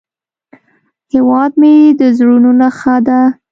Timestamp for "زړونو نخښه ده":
2.17-3.19